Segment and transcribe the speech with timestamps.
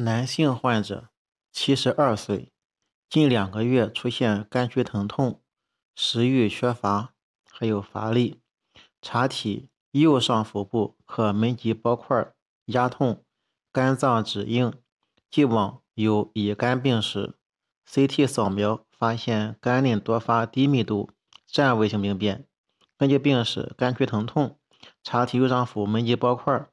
[0.00, 1.08] 男性患者，
[1.50, 2.52] 七十二岁，
[3.10, 5.42] 近两个月出现肝区疼痛、
[5.96, 7.14] 食欲缺乏，
[7.50, 8.40] 还有乏力。
[9.02, 12.32] 查体右上腹部可门级包块
[12.66, 13.24] 压痛，
[13.72, 14.72] 肝脏指硬，
[15.28, 17.34] 既往有乙肝病史。
[17.90, 21.10] CT 扫描发现肝内多发低密度
[21.44, 22.46] 占位性病变。
[22.96, 24.60] 根据病史，肝区疼痛，
[25.02, 26.68] 查体右上腹门级包块，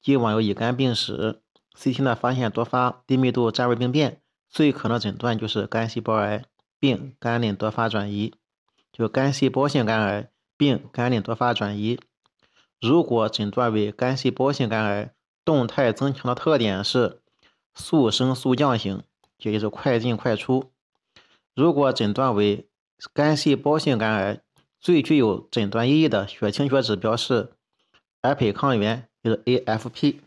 [0.00, 1.40] 既往有乙肝病史。
[1.76, 6.44] CT 呢发现多发低密度占位病变，最可能诊断就是肝细胞癌
[6.78, 8.32] 并肝鳞多发转移，
[8.92, 11.98] 就肝细胞性肝癌并肝鳞多发转移。
[12.80, 15.12] 如果诊断为肝细胞性肝癌，
[15.44, 17.20] 动态增强的特点是
[17.74, 19.02] 速升速降型，
[19.38, 20.70] 也就是快进快出。
[21.54, 22.68] 如果诊断为
[23.12, 24.40] 肝细胞性肝癌，
[24.80, 27.52] 最具有诊断意义的血清学指标是
[28.22, 30.20] APP 抗原，就是 AFP。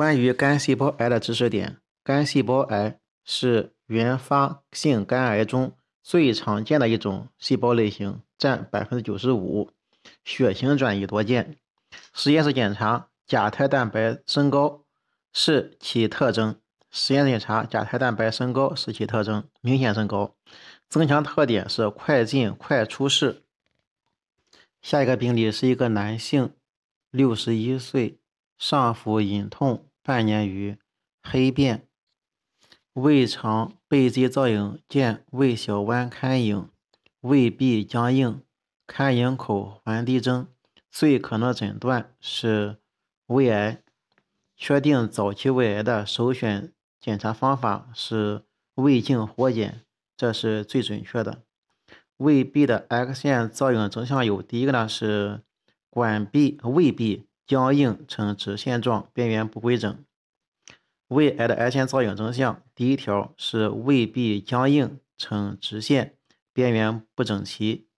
[0.00, 9.70] 关于肝细胞癌的知识点，肝细胞癌是原发性肝癌中最常见的一种细胞类型，占百分之九十五，
[10.24, 11.58] 血型转移多见。
[12.14, 14.86] 实验室检查甲胎蛋白升高
[15.34, 16.58] 是其特征，
[16.90, 20.34] 实验室检查甲胎蛋白升高是其特征，明显升高。
[20.88, 23.42] 增强特点是快进快出式。
[24.80, 26.54] 下一个病例是一个男性，
[27.10, 28.18] 六十一岁，
[28.56, 29.84] 上腹隐痛。
[30.02, 30.78] 半年余，
[31.22, 31.86] 黑便，
[32.94, 36.68] 胃肠背肌造影见胃小弯龛影，
[37.20, 38.42] 胃壁僵硬，
[38.86, 40.48] 龛影口环滴征，
[40.90, 42.78] 最可能诊断是
[43.26, 43.82] 胃癌。
[44.56, 48.42] 确定早期胃癌的首选检查方法是
[48.74, 49.82] 胃镜活检，
[50.16, 51.42] 这是最准确的。
[52.18, 55.42] 胃壁的 X 线造影征象有：第一个呢是
[55.88, 57.26] 管壁胃壁。
[57.50, 60.04] 僵硬呈直线状，边缘不规整。
[61.08, 66.14] 胃癌的 X 线造影征象，第一条是胃壁僵硬呈直线，
[66.52, 67.88] 边缘不整齐。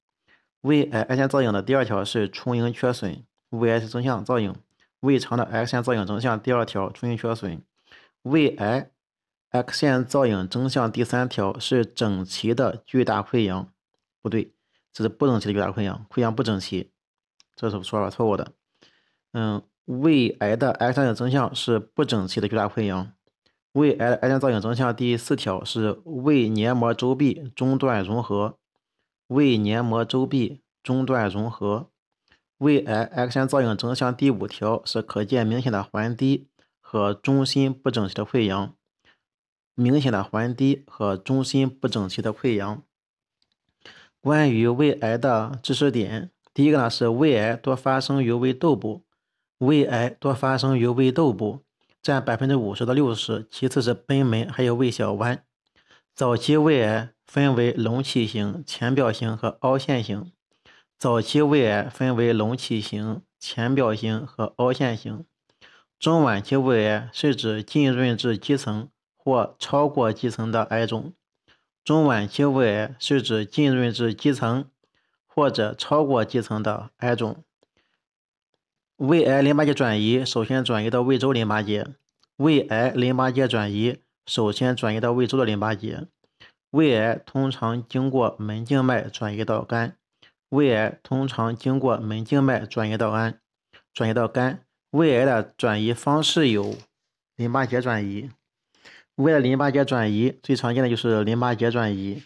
[0.63, 3.23] 胃癌 X 线造影的第二条是充盈缺损。
[3.51, 4.55] 胃癌征象造影，
[5.01, 7.63] 胃肠的 X 线造影征象第二条充盈缺损。
[8.23, 8.91] 胃癌
[9.51, 13.71] X 线造影征象第三条是整齐的巨大溃疡，
[14.23, 14.55] 不对，
[14.95, 16.91] 这是不整齐的巨大溃疡，溃疡不整齐，
[17.55, 18.53] 这是说法错误的。
[19.33, 23.13] 嗯，胃癌的 X 线征象是不整齐的巨大溃疡。
[23.73, 28.59] 胃癌的 X 线造影征象第四条是胃黏膜周壁中断融合。
[29.29, 31.89] 胃黏膜周壁中断融合。
[32.59, 36.49] 胃癌 X 线造影征象第五条是可见明显的环堤
[36.81, 38.75] 和中心不整齐的溃疡。
[39.75, 42.83] 明显的环堤和中心不整齐的溃疡。
[44.21, 49.03] 关于胃癌的知识点，第一个呢是胃癌多发生于胃窦部。
[49.63, 51.61] 胃癌多发生于胃窦部，
[52.03, 55.45] 占百分之五十到六十，其次是贲门，还有胃小弯。
[56.17, 60.33] 早期胃癌分为隆起型、浅表型和凹陷型。
[60.99, 65.25] 早期胃癌分为隆起型、浅表型和凹陷型。
[65.97, 71.13] 中晚期胃癌是指浸润至基层或超过基层的癌种。
[71.85, 74.69] 中晚期胃癌是指浸润至基层
[75.25, 77.45] 或者超过基层的癌种。
[79.03, 81.89] 胃癌淋巴结转移首先转移到胃周淋巴结，
[82.37, 86.07] 胃癌淋巴结转移首先转移到胃周的淋巴结，
[86.71, 89.97] 胃癌通常经过门静脉转移到肝，
[90.51, 93.41] 胃癌通常经过门静脉转移到肝，
[93.93, 94.65] 转移到肝。
[94.93, 96.77] 胃癌的转移方式有
[97.35, 98.31] 淋巴结转移，
[99.17, 102.23] 胃的淋巴结转移最常见的就是淋巴结转移。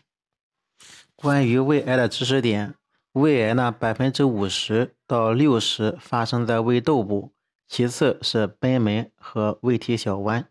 [1.15, 2.75] 关于胃癌的知识点。
[3.17, 7.33] 胃癌呢，百分之五十到六十发生在胃窦部，
[7.67, 10.47] 其次是贲门和胃体小弯。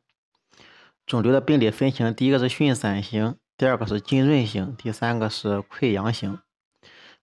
[1.05, 6.39] 肿瘤的病理分型，第一个是巽散型，第二个是浸润型，第三个是溃疡型。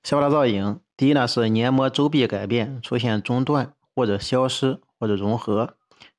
[0.04, 5.74] 消化道造影，第一呢是黏膜周壁改变，出现中断或者消失或者融合。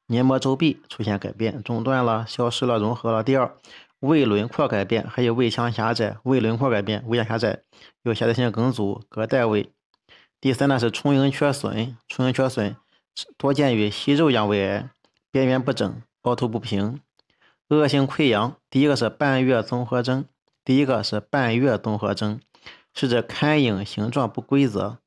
[0.07, 3.24] 黏膜周壁出现改变，中断了，消失了，融合了。
[3.24, 3.56] 第二。
[4.03, 7.61] 胃轮廓改变，还有胃腔狭窄，胃轮廓改变，胃腔狭窄，
[8.01, 9.71] 有狭窄性梗阻，隔带胃。
[10.41, 12.75] 第三呢是充盈缺损，充盈缺损
[13.38, 14.89] 多见于息肉样胃癌，
[15.31, 17.00] 边缘不整，凹凸不平。
[17.69, 20.25] 恶性溃疡，第一个是半月综合征，
[20.65, 22.41] 第一个是半月综合征，
[22.94, 24.97] 是指龛影形状不规则，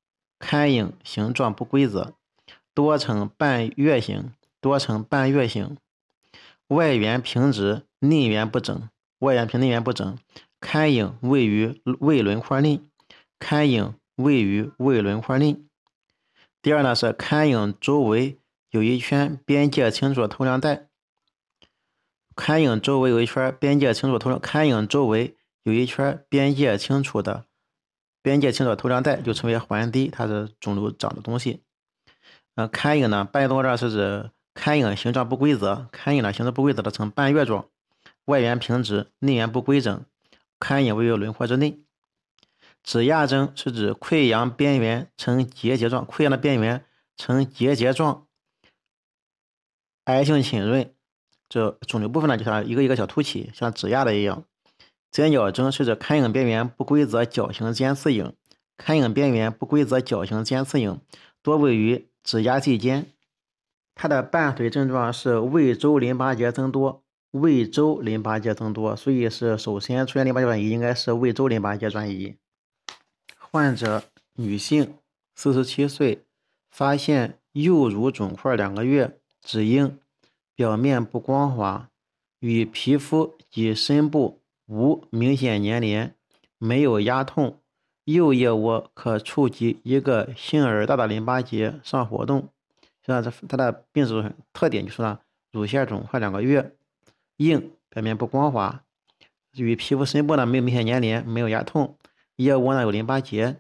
[0.41, 2.15] 龛影形状不规则，
[2.73, 4.33] 多呈半月形，
[4.63, 5.77] 多呈半月形，
[6.69, 7.83] 外缘平直。
[8.09, 8.89] 内缘不整，
[9.19, 10.19] 外缘平内缘不整，
[10.61, 12.81] 龛影位于胃轮廓内，
[13.39, 15.57] 龛影位于胃轮廓内。
[16.63, 18.39] 第二呢是龛影周围
[18.71, 20.89] 有一圈边界清楚的透亮带。
[22.35, 27.47] 龛影周围有一圈边界清楚透亮，龛影周围有一圈边界清楚的
[28.21, 31.63] 边界清楚透亮带，就称为环堤，它是肿瘤长的东西。
[32.57, 37.67] 呃，龛影呢，半月状是指龛影形状不规则，龛影呢形状不规则的呈半月状，
[38.27, 40.05] 外缘平直，内缘不规整，
[40.61, 41.81] 龛影位于轮廓之内。
[42.85, 46.85] 指压征是指溃疡边缘呈结节状，溃疡的边缘
[47.17, 48.27] 呈结节状，
[50.05, 50.95] 癌性浸润。
[51.49, 54.45] 这肿瘤部分呢，就像一个一个小凸起，像指压的一样。
[55.11, 58.35] 尖角征是指龛影边缘不规则角形尖刺影，
[58.77, 61.01] 龛影边缘不规则角形尖刺影
[61.43, 62.09] 多位于。
[62.25, 63.13] 指压际间，
[63.95, 67.05] 它的伴随症状是胃周淋巴结增多，
[67.41, 72.37] 胃周淋巴结增多，所以是首先出现淋巴结转移，应该是胃周淋巴结转移。
[73.39, 74.05] 患者
[74.35, 74.95] 女性，
[75.35, 76.25] 四十七岁，
[76.71, 79.99] 发现右乳肿块两个月，只硬，
[80.55, 81.89] 表面不光滑，
[82.41, 86.15] 与皮肤及深部无明显粘连，
[86.59, 87.61] 没有压痛。
[88.05, 92.51] 右腋窝可触及一个杏儿大的淋巴结上活动，
[93.05, 95.19] 像这它的病史特点就是呢，
[95.51, 96.77] 乳腺肿块两个月，
[97.37, 98.83] 硬，表面不光滑，
[99.57, 101.97] 与皮肤深部呢没有明显粘连，没有压痛，
[102.37, 103.57] 腋窝呢有淋巴结。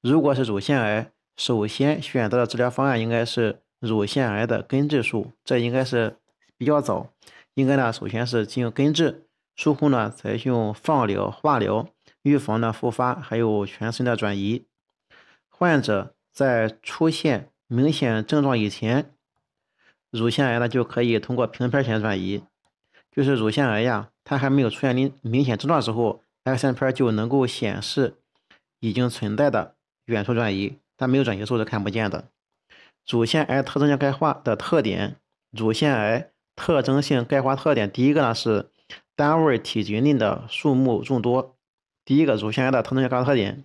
[0.00, 6.16] 如果是乳腺癌，首先选择的治疗方案应该是乳腺癌的根治术，这应该是
[6.56, 7.12] 比较早，
[7.54, 9.26] 应该呢首先是进行根治，
[9.56, 11.88] 术后呢采用放疗、化疗。
[12.22, 14.66] 预防呢复发，还有全身的转移。
[15.48, 19.14] 患者在出现明显症状以前，
[20.10, 22.42] 乳腺癌呢就可以通过平片线转移。
[23.18, 28.14] 就是乳腺癌呀，它还没有出现明明显症状的时候，X 线片就能够显示
[28.78, 29.74] 已经存在的
[30.04, 32.28] 远处转移，但没有转移的时候是看不见的。
[33.10, 35.16] 乳腺癌特征性钙化的特点，
[35.50, 38.70] 乳腺癌特征性钙化特点，第一个呢是
[39.16, 41.56] 单位体积内的数目众多。
[42.04, 43.64] 第一个乳腺癌的特征性钙化特点，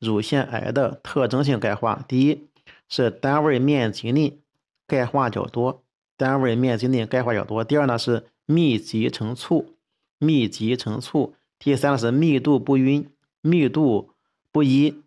[0.00, 2.48] 乳腺癌的特征性钙化，第一
[2.88, 4.40] 是单位面积内
[4.88, 5.84] 钙化较多，
[6.16, 7.62] 单位面积内钙化较多。
[7.62, 9.76] 第二呢是密集成簇，
[10.18, 11.34] 密集成簇。
[11.58, 13.08] 第三呢是密度不匀，
[13.40, 14.10] 密度
[14.50, 15.02] 不一，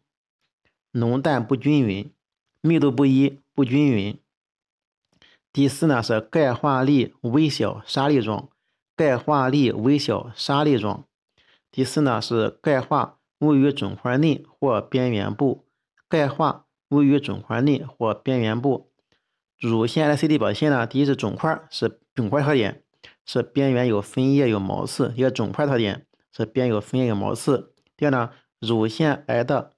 [0.92, 2.10] 浓淡不均匀，
[2.62, 4.18] 密度不一不均匀。
[5.52, 8.50] 第四呢是钙化粒微小沙粒状，
[8.96, 11.06] 钙化粒微小沙粒状。
[11.72, 15.66] 第四呢是钙化位于肿块内或边缘部，
[16.08, 18.90] 钙化位于肿块内或边缘部。
[19.60, 22.84] 乳腺的 CT 表现呢，第一是肿块，是肿块特点，
[23.26, 26.06] 是边缘有分叶有毛刺，一个肿块特点
[26.36, 27.74] 是边有分叶有毛刺。
[27.98, 29.74] 第二呢，乳腺癌的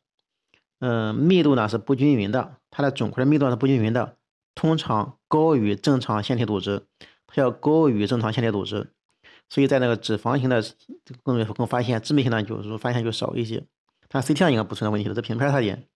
[0.80, 4.18] 嗯密度呢是不均匀的，它的肿块的密度是不均匀的，
[4.54, 6.88] 通常高于正常腺体组织，
[7.26, 8.92] 它要高于正常腺体组织。
[9.50, 10.62] 所以在那个脂肪型的
[11.24, 13.66] 更更发现致密性呢，就是发现就少一些。
[14.10, 15.88] 但 CT 上应该不存在问题的，这平片特点。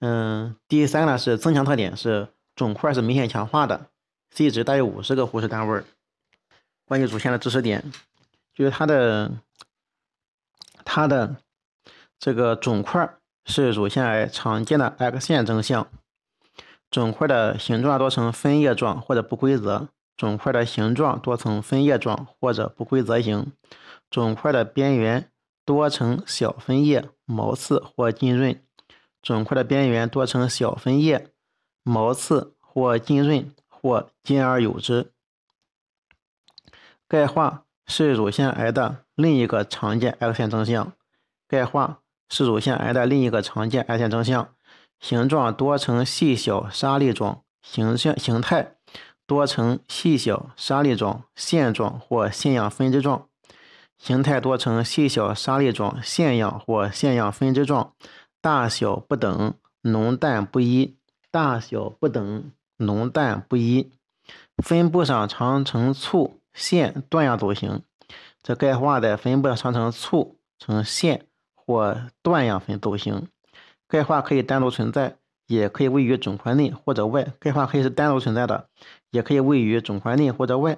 [0.00, 3.90] 嗯，第三个呢是增强特点，是肿块是明显强化的
[4.30, 5.82] ，C 值大于五十个护士单位。
[6.86, 7.84] 关于乳腺的知识点，
[8.54, 9.32] 就是它的
[10.84, 11.36] 它的
[12.18, 15.88] 这个肿块是乳腺癌常见的 X 线征象，
[16.90, 19.88] 肿块的形状多呈分叶状或者不规则。
[20.16, 23.52] 肿块的形状多呈分叶状或者不规则形，
[24.08, 25.30] 肿块的边缘
[25.62, 28.58] 多呈小分叶、毛刺或浸润，
[29.20, 31.28] 肿块的边缘多呈小分叶、
[31.82, 35.12] 毛刺或浸润或兼而有之。
[37.08, 40.92] 钙化是乳腺癌的另一个常见 X 线征象，
[41.48, 44.48] 钙化是乳腺癌的另一个常见 X 线征象，
[45.00, 48.72] 形状多呈细小沙粒状，形象形态。
[49.28, 53.26] 多呈细小沙粒状、线状或线样分支状，
[53.98, 57.92] 形态多呈细小沙粒状、线样或线样分支状，
[58.40, 60.96] 大小不等，浓淡不一，
[61.32, 63.90] 大小不等，浓淡不一，
[64.62, 67.84] 分布上常呈簇、线、段样走形。
[68.42, 73.28] 这钙化在分布上常呈簇、呈线或段样分走形。
[73.86, 75.18] 钙化可以单独存在。
[75.48, 78.68] 也可以位于肿块内或者外，钙化可以是单独存在的，
[79.12, 80.76] 也可以位于肿块内或者外。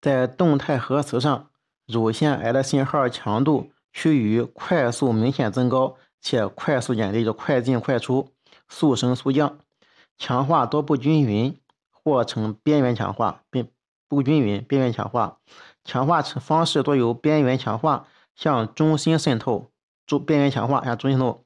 [0.00, 1.50] 在动态核磁上，
[1.86, 8.32] 乳腺癌的信号强度趋于快速明显增高，且快速减低，就快进快出，
[8.70, 9.58] 速升速降。
[10.16, 11.60] 强化多不均匀，
[11.90, 13.68] 或呈边缘强化，并
[14.08, 15.38] 不均匀，边缘强化。
[15.84, 19.70] 强化方式多由边缘强化向中心渗透，
[20.06, 21.44] 中边缘强化向中心透。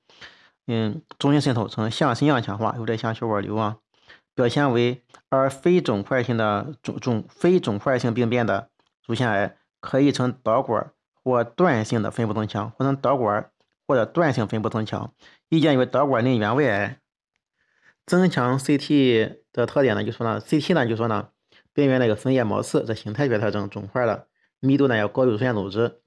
[0.66, 3.78] 嗯，中心渗透呈向心样强化，有点像血管瘤啊。
[4.34, 8.70] 表现为而非肿块性的肿肿非肿块性病变的
[9.06, 13.50] 乳腺癌，可以呈导管或断性的分布增强，或者导管
[13.86, 15.12] 或者断性分布增强，
[15.48, 16.98] 易见于导管内原位癌。
[18.06, 21.28] 增强 CT 的特点呢，就说呢，CT 呢就说呢，
[21.72, 24.26] 边缘那个分叶毛刺，这形态学特征，肿块的
[24.60, 26.00] 密度呢要高于乳腺组织。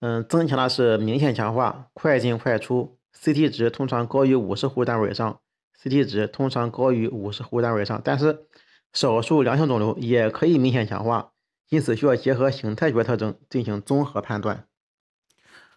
[0.00, 5.40] 嗯，增强的是明显强化，快进快出，CT 值通常高于五十户单位以上
[5.80, 8.46] ，CT 值通常高于五十户单位以上，但是
[8.92, 11.32] 少数良性肿瘤也可以明显强化，
[11.68, 14.66] 因此需要结合形态学特征进行综合判断。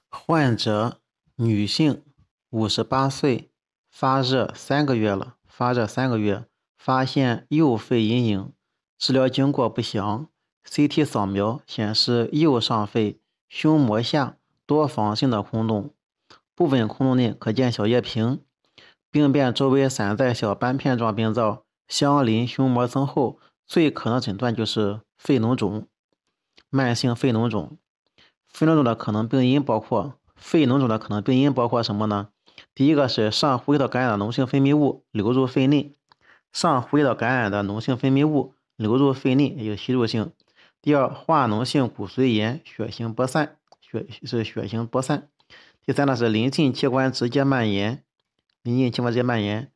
[0.09, 0.99] 患者
[1.35, 2.03] 女性，
[2.49, 3.51] 五十八岁。
[3.97, 6.43] 发热三个月了，发热三个月，
[6.77, 8.51] 发现右肺阴影，
[8.97, 10.27] 治疗经过不详
[10.67, 15.93] ，CT 扫描显示右上肺胸膜下多房性的空洞，
[16.55, 18.41] 部分空洞内可见小叶屏，
[19.11, 25.87] 病变周围散在小斑片状病灶，相邻胸膜增厚，最可能诊断就是肺脓肿，
[26.69, 27.77] 慢性肺脓肿。
[28.47, 32.29] 肺脓肿的可能病因包括肺脓肿的可能病因包括什么呢？
[32.73, 35.93] 第一个是上呼吸道感染的脓性分泌物流入肺内，
[36.53, 40.31] 上呼吸道感染的脓性分泌物流入肺内有吸入性。
[40.81, 45.29] 第二，化脓性骨髓炎血型播散，血是血型播散。
[45.83, 48.03] 第三呢是邻近器官直接蔓延，
[48.63, 49.71] 邻近器官直接蔓延。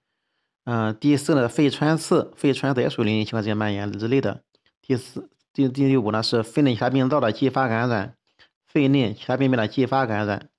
[0.65, 4.43] 嗯，第四呢肺穿刺，肺穿刺也属于邻近器官直接蔓延之类的。
[4.81, 8.15] 第四、第第五呢是肺内其他病灶的继发感染，
[8.67, 10.49] 肺内其他病变的继发感染。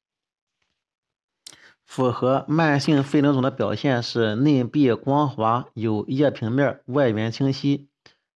[1.85, 7.90] 符合慢性肺脓肿的表现是内壁光滑，有叶平面，外缘清晰。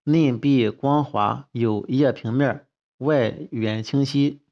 [0.04, 2.66] 内壁光滑，有叶平面，
[2.99, 4.42] 外缘清晰。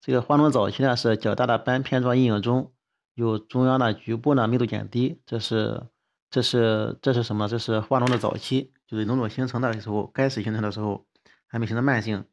[0.00, 2.72] 这个化脓早期呢是较大的斑片状阴影中，
[3.14, 5.18] 有中央的局部呢密度减低。
[5.24, 5.84] 这是
[6.30, 7.48] 这是这是什么？
[7.48, 11.06] 这是化脓的早期，就是脓肿形成的时候，开始形成的时候，
[11.46, 12.24] 还没形成慢性。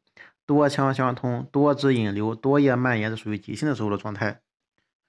[0.44, 4.42] 多腔相通，多支引流，多叶蔓延，是属于急性的时候的状态。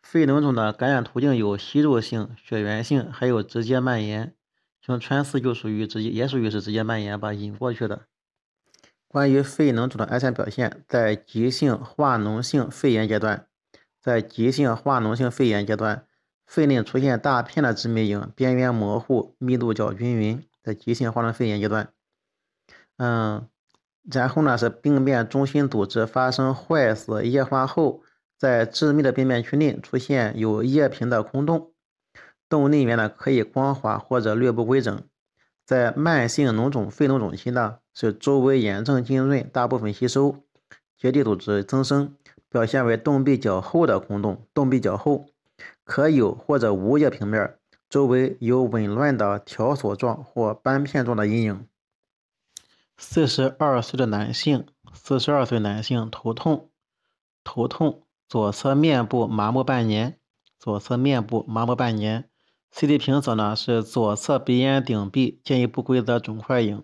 [0.03, 4.35] 肺脓肿的感染途径有吸入性、血源性，还有直接蔓延。
[4.81, 8.07] 像穿刺就属于直接，也属于是直接蔓延，吧引过去的。
[9.07, 13.47] 关于肺脓肿的癌前表现，在急性化脓性肺炎阶段，
[14.01, 16.05] 在急性化脓性肺炎阶段，
[16.45, 20.43] 肺内出现大片的致密影，边缘模糊，密度较均匀。
[20.63, 21.91] 在急性化脓肺炎阶段，
[22.97, 23.47] 嗯，
[24.11, 28.03] 然后呢是病变中心组织发生坏死、液化后。
[28.37, 31.70] 在致密的病变区内出现有液屏的空洞，
[32.51, 35.01] 洞内缘呢可以光滑或者略不规整。
[35.65, 40.35] 在慢性脓肿肺脓肿期呢，是周围炎症浸润，大部分吸收，
[40.97, 42.15] 结缔组织增生，
[42.49, 45.27] 表现为洞壁较厚的空洞，洞壁较厚，
[45.85, 47.55] 可有或者无叶平面，
[47.89, 51.65] 周围有紊乱的条索状或斑片状的阴影。
[52.97, 56.69] 四十二岁的男性，四十二岁男性头痛，
[57.43, 58.03] 头痛。
[58.27, 60.17] 左侧面部麻木半年，
[60.57, 62.29] 左侧面部麻木半年。
[62.73, 66.83] CT 评测呢是左侧鼻咽顶壁见一不规则肿块影，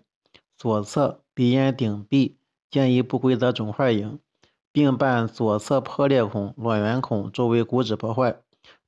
[0.56, 2.36] 左侧鼻咽顶壁
[2.70, 4.18] 见一不规则肿块影，
[4.70, 8.36] 并伴左侧破裂孔、卵圆孔周围骨质破坏，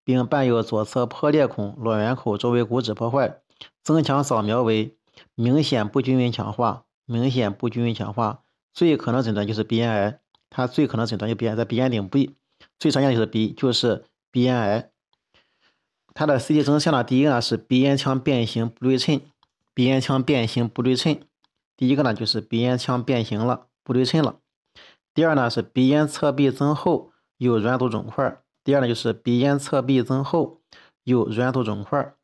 [0.05, 3.41] 并伴有左侧破裂孔、卵圆孔周围骨质破坏。
[3.83, 4.97] 增强扫描为
[5.35, 8.43] 明显不均匀强化，明显不均匀强化，
[8.73, 12.37] 最可能诊断就是鼻咽癌，它最可能诊断就鼻咽在鼻咽顶壁。
[12.79, 14.91] 最常见的就是鼻，就是鼻咽癌。
[16.15, 19.21] 它的 CT 征象呢，第一个呢是鼻咽腔变形不对称，
[19.75, 21.21] 鼻咽腔变形不对称。
[21.77, 24.37] 第一个呢就是鼻咽腔变形了，不对称了。
[25.15, 28.41] 第二呢是鼻咽侧壁增厚，有软组肿块。
[28.63, 30.61] 第二呢就是鼻咽侧壁增厚，
[31.05, 32.15] 有软组肿块。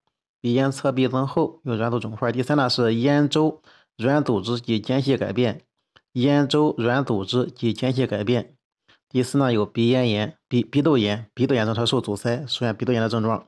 [0.41, 2.31] 鼻咽侧壁增厚，有软组肿块。
[2.31, 3.63] 第三呢是咽周
[3.97, 5.63] 软组织及间隙改变，
[6.13, 8.55] 咽周软组织及间隙改变。
[9.09, 13.47] 第四呢，有鼻咽炎、鼻鼻窦炎、鼻窦炎症它受阻塞，出现鼻窦炎的症状。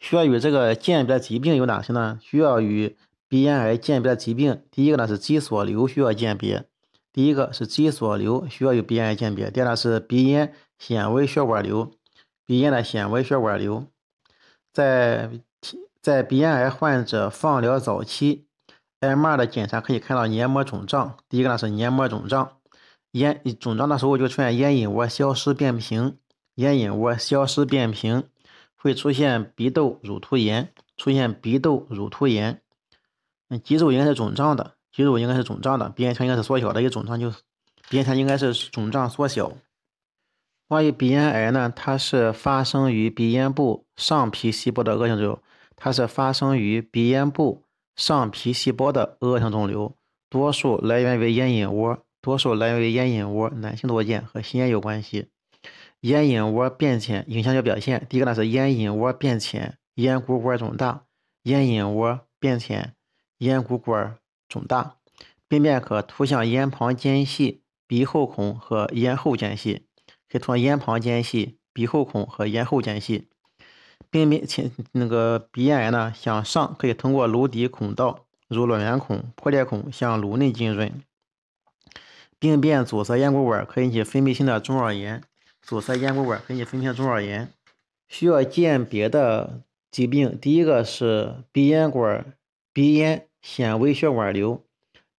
[0.00, 2.18] 需要与这个鉴别疾病有哪些呢？
[2.22, 2.96] 需要与
[3.28, 6.66] 鼻咽癌鉴别疾病，第一个呢是肌索瘤需要鉴别，
[7.12, 9.50] 第一个是肌索瘤需要与鼻咽癌鉴别。
[9.50, 11.90] 第二呢是鼻咽纤维血管瘤，
[12.46, 13.84] 鼻咽的纤维血管瘤，
[14.72, 15.30] 在
[16.00, 18.46] 在鼻咽癌患者放疗早期
[19.00, 22.52] ，MR 的检查可以看到黏膜肿胀，第一个呢是黏膜肿胀。
[23.12, 26.18] 咽肿胀的时候就出现咽隐窝消失变平，
[26.54, 28.24] 咽隐窝消失变平，
[28.78, 32.62] 会出现鼻窦乳突炎，出现鼻窦乳突炎。
[33.48, 37.30] 嗯，肌肉应该是肿胀的，肌肉应该是肿胀的，鼻咽腔应该是缩小的，一肿胀就
[37.90, 39.52] 鼻咽腔应该是肿胀缩小。
[40.68, 45.42] 关于鼻咽癌呢，它是发生于鼻咽部上皮细胞的恶性肿瘤，
[45.74, 47.64] 它是发生于鼻咽部
[47.96, 49.96] 上皮细胞的恶性肿瘤，
[50.28, 55.30] 多数来源于咽隐窝，多数来源于咽隐窝，男性多见，和吸烟有关系。
[56.00, 61.04] 咽隐窝变浅影响的表现，第一个呢是咽隐窝变浅，咽鼓管肿大。
[61.42, 62.94] 咽隐窝变浅，
[63.38, 64.16] 咽鼓管
[64.48, 64.96] 肿大。
[65.48, 69.86] 病变可图像咽旁间隙、鼻后孔和咽后间隙，
[70.28, 73.28] 可以图像咽旁间隙、鼻后孔和咽后间隙。
[74.10, 81.02] 病变前那个鼻咽癌呢，向上可以通过颅底孔道，如卵圆孔、破裂孔向颅内浸润。
[82.38, 85.24] 病变阻塞咽鼓管可引起分泌性的中耳炎。
[85.62, 87.52] 阻塞咽鼓管给你分泌中耳炎。
[88.08, 92.34] 需要鉴别的疾病，第一个是鼻咽管
[92.72, 94.64] 鼻咽纤维血管瘤。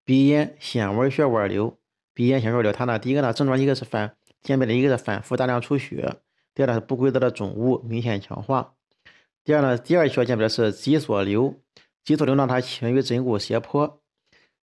[0.05, 1.77] 鼻咽纤维血管瘤，
[2.15, 6.17] 鼻咽纤维瘤，它呢，第一个呢症状一个是反鉴别的一个是反复大量出血，
[6.55, 8.73] 第二呢是不规则的肿物明显强化。
[9.45, 11.55] 第二呢，第二需要鉴别的是脊索瘤。
[12.03, 14.01] 脊索瘤呢，它起源于枕骨斜坡，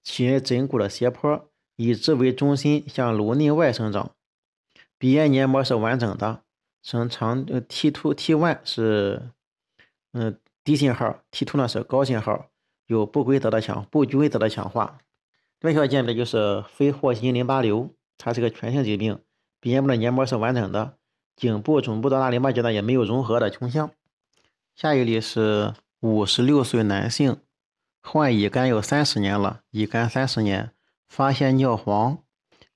[0.01, 4.15] 起源于枕骨的斜坡，以之为中心向颅内外生长。
[4.97, 6.41] 鼻咽黏膜是完整的，
[6.81, 9.29] 呈长呃 T two T one 是
[10.13, 12.47] 嗯低信号，T two 呢是高信号，
[12.87, 14.99] 有不规则的强不规则的强化。
[15.61, 19.19] 另外需要鉴别就是非霍金淋巴瘤，它是个全性疾病，
[19.59, 20.97] 鼻咽部的黏膜是完整的，
[21.35, 23.91] 颈部总部到大淋巴结呢也没有融合的倾向。
[24.75, 27.37] 下一例是五十六岁男性，
[28.01, 30.71] 患乙肝有三十年了，乙肝三十年，
[31.07, 32.19] 发现尿黄，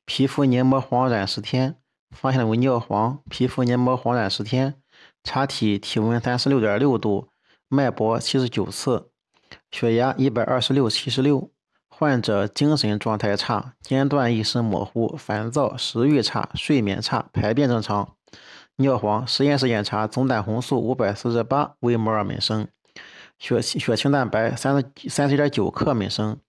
[0.06, 1.76] 皮肤黏膜黄染十天，
[2.12, 4.76] 发现了为尿黄，皮肤黏膜黄染十天，
[5.24, 7.30] 查体体温三十六点六度，
[7.68, 9.10] 脉搏七十九次，
[9.72, 11.52] 血压一百二十六七十六。
[11.88, 18.16] 患者精神状态差，间断意识模糊，烦躁，食欲差，睡眠差，排便正常。
[18.78, 22.70] 尿黄，实验室检查总胆红素五百四十八微摩尔每升，
[23.38, 26.40] 血血清蛋白三十三十点九克每升，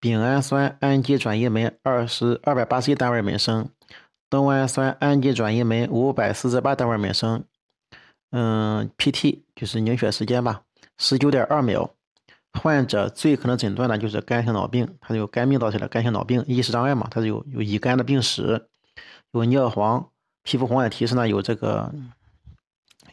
[0.00, 3.70] 丙氨酸氨基转移酶二十二百八十一单位每升，
[4.30, 7.44] 冬氨酸氨基转移酶五百四十八单位每升。
[8.30, 10.62] 嗯，PT 就是凝血时间吧，
[10.98, 11.94] 十九点二秒。
[12.60, 18.68] 患者最可能诊断的就是肝性脑病，它有肝病造成的肝性脑病，意识障碍嘛，它是有有乙肝的病史，
[19.32, 20.10] 有尿黄，
[20.42, 21.94] 皮肤红的提示呢有这个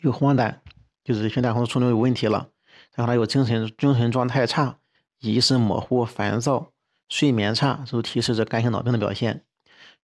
[0.01, 0.56] 有黄疸，
[1.04, 2.49] 就是血胆红素储存有问题了，
[2.95, 4.80] 然后他有精神精神状态差，
[5.19, 6.71] 意识模糊、烦躁、
[7.08, 9.44] 睡眠差，都提示着肝性脑病的表现。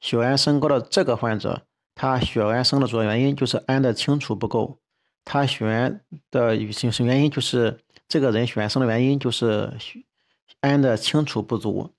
[0.01, 1.61] 血氨升高的这个患者，
[1.95, 4.79] 他血氨升的主要原因就是氨的清除不够，
[5.23, 7.79] 他血氨的什么原因就是。
[8.11, 9.77] 这个人血氨升的原因就是
[10.59, 11.91] 氨的清除不足。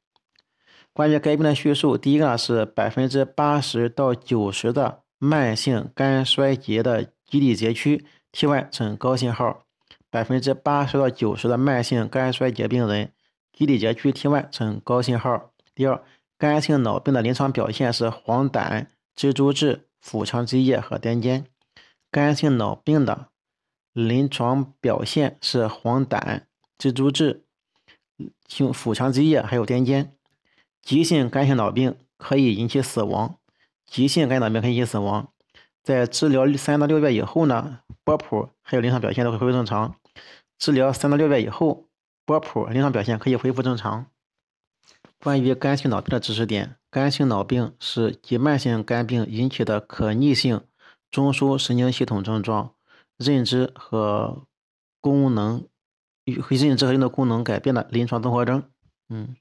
[0.92, 9.64] 关于该病的叙述，第一个呢是百分之八十到九十的慢性肝衰竭的基底节区 T1 呈高信号，
[10.10, 13.10] 百分之八十到九十的慢性肝衰竭病人
[13.54, 15.52] 基底节区 T1 呈高信号。
[15.74, 16.02] 第二，
[16.42, 21.44] 肝性脑病的临床表现是黄疸、蜘蛛痣、腹腔积液和癫痫。
[22.10, 23.28] 肝性脑病的
[23.92, 26.40] 临床表现是黄疸、
[26.76, 27.44] 蜘蛛痣、
[28.48, 30.08] 胸腹腔积液，还有癫痫。
[30.82, 33.38] 急性肝性脑病可以引起死亡，
[33.86, 35.28] 急性肝脑病可以引起死亡。
[35.84, 39.94] 在治疗三到六月以后呢，波谱还有临床表现都会恢复正常。
[40.58, 41.86] 治疗三到六月以后，
[42.26, 44.06] 波谱临床表现可以恢复正常。
[45.22, 50.62] 关于肝性脑病的知识点：肝性脑病是急慢性肝病引起的可逆性
[51.12, 52.74] 中枢神经系统症状。
[53.18, 54.42] 认知和
[55.00, 55.64] 功能
[56.24, 58.64] 与认知和运动功能改变的临床综合征。
[59.10, 59.36] 嗯，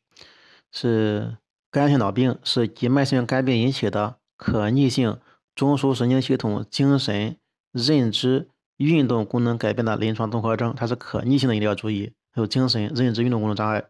[0.71, 1.37] 是
[1.71, 5.19] 肝性脑病是急慢性肝病引起的可逆性
[5.55, 7.37] 中枢神经系统精神
[7.71, 10.75] 认知运动功能改变的临床综合征。
[10.75, 12.13] 它是可逆性的，一定要注意。
[12.33, 13.85] 还有精神认知运动功能障碍。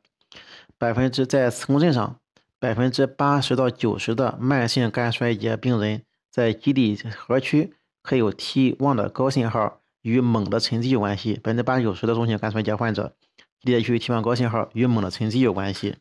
[0.81, 2.19] 百分之在磁共振上，
[2.57, 9.77] 百分之八十到九十的慢性肝衰竭病人在基底核区可有 T1 的高信号。
[10.01, 13.15] 与锰的沉积有关系，百分之八九十的中性肝衰竭患者
[13.61, 15.97] 列区 T1 高信号与锰的沉积有关系。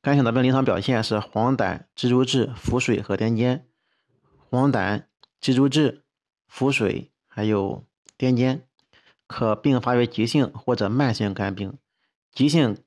[0.00, 3.60] 肝性脑病临床表现是黄疸、蜘蛛痣、腹水和癫痫。
[4.48, 5.02] 黄疸、
[5.42, 6.04] 蜘蛛痣、
[6.48, 7.84] 腹水还有
[8.16, 8.60] 癫痫，
[9.26, 11.76] 可并发于急性或者慢性肝病。
[12.32, 12.78] 急性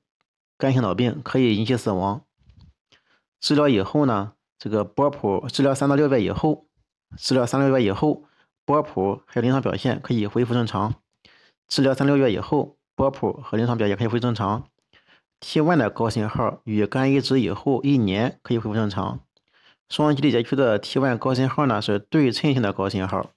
[0.60, 2.22] 肝性脑病可以引起死亡。
[3.40, 6.66] 治疗以后呢，这个波谱治疗三到六个月以后，
[7.16, 8.24] 治疗三六个月以后。
[8.66, 10.94] 波谱还有临床表现可以恢复正常，
[11.66, 14.68] 治疗三六月以后，波谱和临床表现可以恢复正常。
[15.40, 19.18] T1 的高信号与肝移植以后一年可以恢复正常。
[19.88, 23.30] 双基底节区的 T1 高信号呢是对称性的高信号。